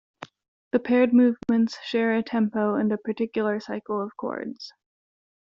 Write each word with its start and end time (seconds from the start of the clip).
The 0.71 0.79
paired 0.79 1.13
movements 1.13 1.77
share 1.83 2.15
a 2.15 2.23
tempo 2.23 2.73
and 2.73 2.91
a 2.91 2.97
particular 2.97 3.59
cycle 3.59 4.01
of 4.01 4.17
chords. 4.17 4.73